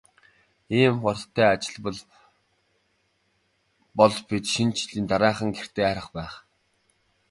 Ийм 0.79 0.95
хурдтай 1.01 1.47
ажиллавал 1.53 1.99
бол 3.97 4.13
бид 4.27 4.45
Шинэ 4.53 4.75
жилийн 4.79 5.05
дараахан 5.09 5.49
гэртээ 5.57 5.85
харих 5.89 6.07
байх. 6.15 6.33